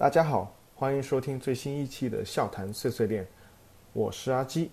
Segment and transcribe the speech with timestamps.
[0.00, 3.26] 大家好，欢迎收听最新一期的笑谈碎碎念，
[3.92, 4.70] 我是阿基。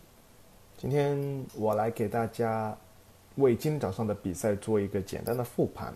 [0.77, 2.73] 今天我来给大家
[3.35, 5.93] 为今天早上的比赛做一个简单的复盘。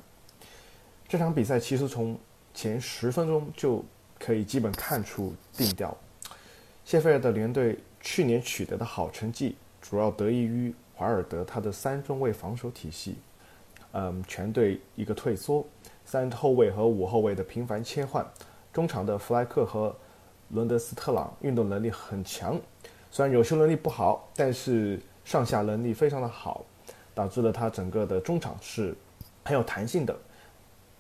[1.07, 2.19] 这场比赛其实从
[2.53, 3.81] 前十分钟就
[4.19, 5.95] 可以基本看出定调。
[6.83, 13.15] 谢菲尔德联队去年取得的好成绩，主要得益于华尔德他的三中卫防守体系。
[13.93, 15.65] 嗯，全队一个退缩，
[16.03, 18.29] 三后卫和五后卫的频繁切换，
[18.73, 19.95] 中场的弗莱克和
[20.49, 22.59] 伦德斯特朗运动能力很强，
[23.09, 26.63] 虽然有球能力不好，但是上下能力非常的好，
[27.13, 28.95] 导致了他整个的中场是
[29.43, 30.15] 很有弹性的。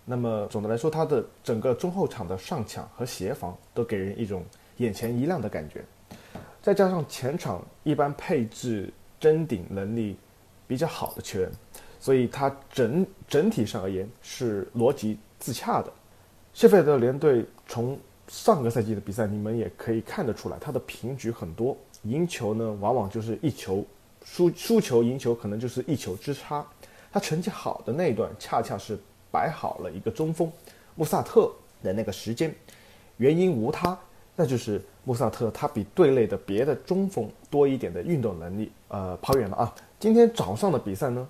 [0.03, 4.43] 那么总的来说，他的整个中后场的上抢和协防都给人一种
[4.77, 5.83] 眼前一亮的感觉，
[6.61, 10.17] 再加上前场一般配置争顶能力
[10.67, 11.49] 比较好的球员。
[11.99, 15.93] 所以他整整体上而言是逻辑自洽的。
[16.53, 17.97] 谢菲尔德联队从
[18.27, 23.85] 上个赛季的比赛，你们也可以看得出来，他的平局很多，赢球呢往往就是一球，
[24.23, 26.65] 输输球赢球可能就是一球之差。
[27.11, 28.97] 他成绩好的那一段，恰恰是
[29.31, 30.49] 摆好了一个中锋
[30.95, 31.51] 穆萨特
[31.83, 32.53] 的那个时间，
[33.17, 33.97] 原因无他，
[34.35, 38.71] 那就是穆萨特他比队内的别的中锋多一点的运动能力。
[38.89, 39.75] 呃，跑远了啊！
[39.99, 41.27] 今天早上的比赛呢？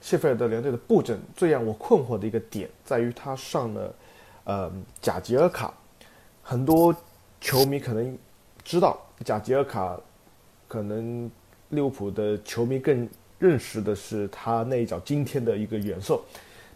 [0.00, 3.94] 谢菲尔德联队的布阵最让我困惑的一个点在于他上了，
[4.50, 4.68] 呃，
[5.00, 5.72] 贾吉尔卡。
[6.42, 6.92] 很多
[7.40, 8.18] 球迷可能
[8.64, 9.96] 知道贾吉尔卡，
[10.66, 11.30] 可能
[11.68, 16.20] 利物浦的球迷更认识的是他那一脚惊天的一个远射。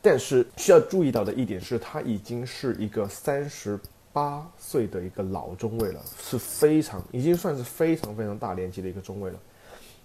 [0.01, 3.77] 但是需要注意到的一点是，他已经是一个三十
[4.13, 9.39] 八岁的一个老中卫了，是非常已经算是非常非常大年纪的一个中卫了。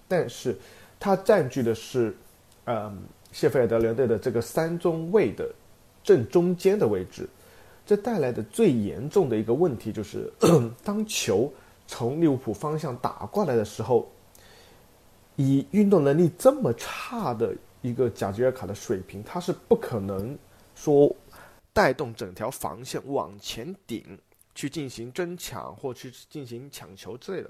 [0.07, 0.57] 但是
[0.99, 2.17] 他占据的是。
[2.65, 5.49] 嗯，谢菲尔德联队的这个三中卫的
[6.03, 7.27] 正中间的位置，
[7.89, 10.31] 这带来的最严重的一个问题就是，
[10.85, 11.51] 当球
[11.87, 14.07] 从利物浦方向打过来的时候，
[15.37, 17.51] 以运动能力这么差的
[17.81, 20.37] 一个贾吉尔卡的水平，他是不可能
[20.75, 21.11] 说
[21.73, 24.05] 带动整条防线往前顶
[24.53, 27.49] 去进行争抢或去进行抢球之类的。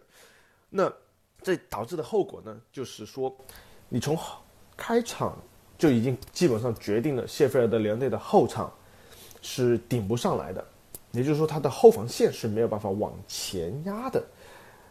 [0.70, 0.90] 那
[1.42, 3.36] 这导致的后果呢，就是说
[3.90, 4.18] 你从
[4.78, 5.38] 开场
[5.78, 8.72] 就已经基本上决定了谢菲尔德联队的后场
[9.42, 10.64] 是顶不上来的，
[11.12, 14.24] 也就是说他的后防线是没有办法往前压的。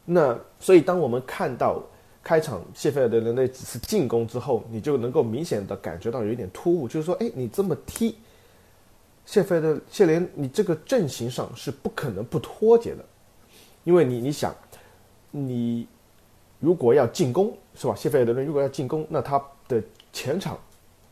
[0.04, 1.82] 那所以当我们看到
[2.22, 8.16] 开场谢菲尔德联队几次进攻之后，你就能够明显的感觉到有一点突兀，就是说，哎，你这么踢，
[9.26, 13.04] 谢菲尔德谢联，你这个阵型上是不可能不脱节的，
[13.84, 14.54] 因为你你想，
[15.30, 15.86] 你
[16.59, 17.94] 如果要进攻是吧？
[17.94, 19.42] 谢菲尔德如果要进攻，那他。
[19.69, 19.82] 的
[20.15, 20.59] 前场，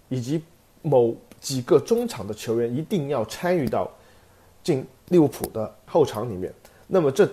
[0.08, 0.42] 以及
[0.80, 1.14] 某
[1.46, 3.88] 几个中场的球员一定要参与到
[4.64, 6.52] 进利物浦的后场里面。
[6.88, 7.24] 那么这，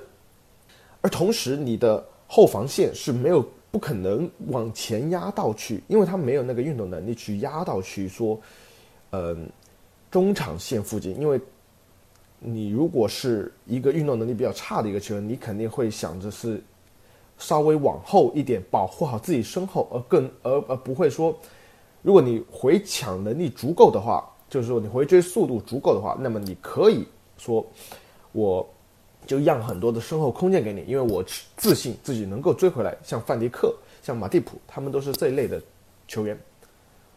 [1.02, 8.40] 而同时你的后防线是没有不可能往前压到去，因为他没有那个运动能力去压到去说，
[9.10, 9.50] 嗯，
[10.12, 11.20] 中场线附近。
[11.20, 11.42] 因为
[12.38, 16.62] 你如果是一个运动能力比较差的一个球员，你肯定会想着是。
[17.40, 21.36] 稍微往后一点，保护好自己身后，而更而而不会说，
[22.04, 27.66] 如果你回抢能力足够的话，就是说你回追速度足够的话，那么你可以说，
[28.34, 28.70] 我
[29.26, 31.24] 就让很多的身后空间给你，因为我
[31.56, 32.96] 自信自己能够追回来。
[33.04, 35.62] 像范迪克、像马蒂普，他们都是这一类的
[36.08, 36.38] 球员。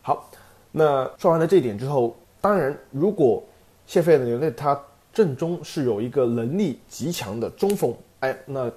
[0.02, 0.30] 好，
[0.70, 3.42] 那说完了这一点之后，当然，如果
[3.86, 4.80] 谢菲尔德联队他
[5.12, 8.72] 正中是有一个能力极强的中锋，哎，那。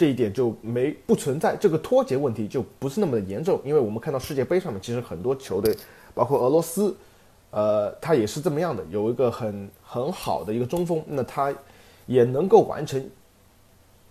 [0.00, 3.60] 这一点就没不存在这个脱节问题，就不是那么的严重。
[3.66, 5.76] 因为我们看到世界杯上面，其实很多球队，
[6.14, 6.96] 包括俄罗斯，
[7.50, 11.54] 呃，他也是这么样的，有一个很很好的一个中锋，那他
[12.06, 13.10] 也能够完成，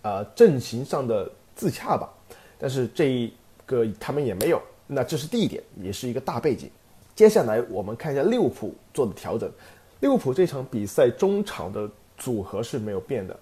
[0.02, 2.08] 呃，阵型上的自洽吧。
[2.56, 3.32] 但是这一
[3.66, 6.70] 个他们也没有，那这是第一点，也是一个大背景。
[7.16, 9.50] 接下来我们看一下利物浦做的调整。
[9.98, 13.36] 利物浦这场比赛中场的组合是没有变的，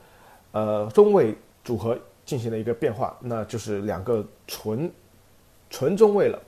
[0.53, 1.95] 呃，中卫组合。
[2.29, 4.93] 进行了一个变化，那就是两个纯
[5.71, 6.39] 纯中卫了。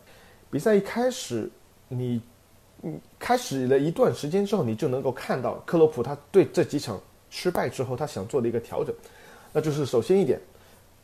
[0.51, 1.51] 比赛一开始，
[1.89, 2.21] 你
[2.83, 7.01] 嗯开始了一段时间之后，你就能够看到克洛普他对这几场
[7.31, 8.95] 失败之后，他想做的一个调整，
[9.55, 10.39] 那就是首先一点，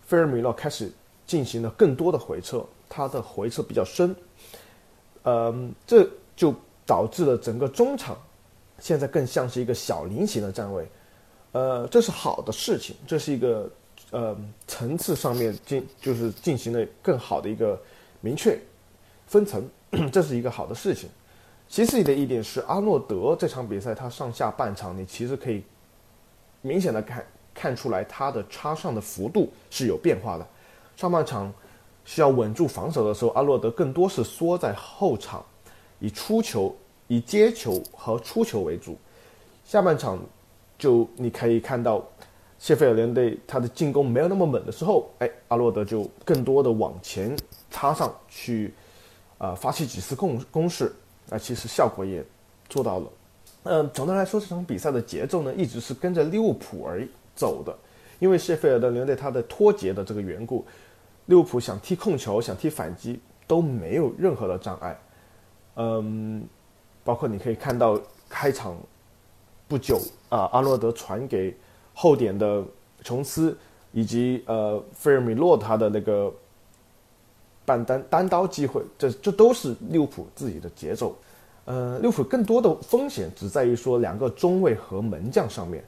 [0.03, 0.93] 菲尔米诺开始
[1.27, 4.15] 进行了更多的回撤，他的回撤比较深，
[5.23, 6.07] 嗯，这
[6.37, 8.15] 就导致了整个中场
[8.79, 10.87] 现在更像是一个小菱形的站位，
[11.53, 13.71] 呃，这是好的事情，这是一个。
[14.13, 14.37] 呃，
[14.69, 17.81] 层次上面进就是进行了更好的一个
[18.21, 18.57] 明确
[19.27, 19.69] 分层，
[20.13, 21.11] 这是一个好的事情。
[21.69, 25.65] 其次的一点是，阿诺德这场比赛他上下半场，你其实可以
[26.63, 30.47] 明显的看看出来他的插上的幅度是有变化的。
[30.97, 31.53] 上半场
[32.05, 35.45] 需要稳住防守的时候，阿诺德更多是缩在后场，
[35.99, 36.75] 以出球、
[37.09, 38.97] 以接球和出球为主。
[39.65, 40.19] 下半场
[40.79, 42.07] 就你可以看到。
[42.59, 47.37] 谢菲尔联队他的进攻没有那么猛的时候，哎，阿诺德就更多的往前
[47.71, 48.73] 插上去，
[49.37, 50.91] 啊，发起几次攻攻势，
[51.29, 52.25] 那其实效果也
[52.69, 53.07] 做到了。
[53.65, 57.77] 嗯，总的来说，这场比赛的节奏呢，一直是跟着利物浦而走的，
[58.21, 60.65] 因为谢菲尔德联队他的脱节的这个缘故，
[61.27, 64.99] 利物浦想踢控球、想踢反击都没有任何的障碍。
[65.75, 66.43] 嗯，
[67.05, 68.01] 包括你可以看到
[68.31, 68.75] 开场
[69.69, 70.01] 不久
[70.31, 71.55] 啊，阿诺德传给。
[71.99, 72.63] 后点的
[73.03, 73.57] 琼斯
[73.91, 76.31] 以及呃费尔米洛他的那个
[77.65, 81.17] 半单单刀机会，这这都是利物浦自己的节奏。
[81.65, 85.83] 呃，利物浦更多的风险只在于说两个中卫和门将上面，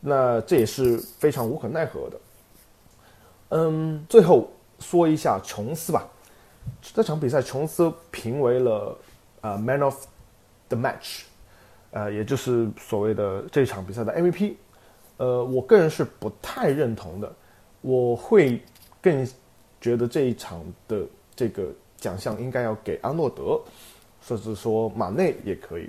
[0.00, 2.20] 那这也是非常无可奈何的。
[3.50, 4.50] 嗯，最后
[4.80, 6.04] 说一下琼斯吧，
[6.82, 8.98] 这场比赛琼斯评为了
[9.42, 10.04] 啊 Man of
[10.68, 11.22] the Match，
[11.92, 14.56] 呃，也就是所谓的这场比赛的 MVP。
[15.16, 17.32] 呃，我个人是不太认同的，
[17.82, 18.60] 我会
[19.00, 19.24] 更
[19.80, 21.06] 觉得这一场的
[21.36, 23.60] 这个奖项应该要给阿诺德，
[24.20, 25.88] 甚至说马内也可以。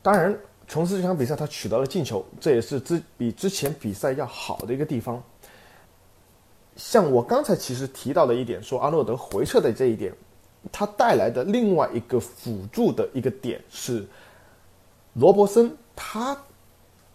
[0.00, 0.34] 当然，
[0.66, 5.22] 琼斯这场比赛他取得了进球，这也是之比之前比赛要好的一个地方。
[6.76, 10.10] 像我刚才其实提到的一点，说阿诺德回撤的这一点，
[10.72, 14.06] 他带来的另外一个辅助的一个点是
[15.12, 16.34] 罗伯森他。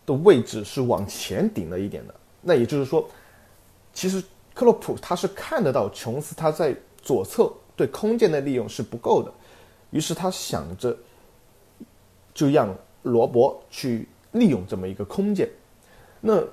[0.10, 3.08] 的位置是往前顶了一点的，那也就是说，
[3.94, 4.20] 其实
[4.56, 9.32] 克洛普他是看得到琼斯他在左侧对空间的利用是不够的，
[9.92, 10.98] 于是他想着
[12.34, 15.48] 就让罗伯去利用这么一个空间。
[16.20, 16.44] 那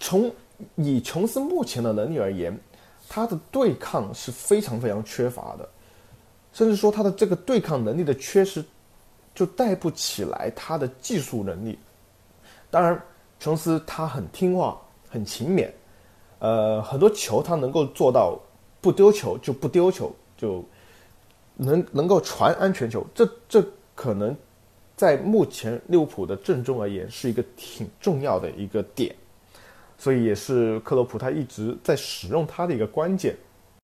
[0.00, 0.28] 从
[0.74, 2.58] 以琼斯目前的能力而言，
[3.08, 5.68] 他的对抗是非常非常缺乏的，
[6.52, 8.64] 甚至说他的这个对抗能力的缺失，
[9.36, 11.78] 就带不起来他的技术能力。
[12.72, 12.98] 当然，
[13.38, 14.80] 琼斯他很听话，
[15.10, 15.70] 很勤勉，
[16.38, 18.40] 呃，很多球他能够做到
[18.80, 20.64] 不丢球就不丢球，就
[21.54, 23.06] 能能够传安全球。
[23.14, 23.62] 这这
[23.94, 24.34] 可能
[24.96, 29.14] 在目前利物浦的阵中而言是一个挺重要的一个点，
[29.98, 33.36] 所以也是克洛普他一直在使用他的一个关键。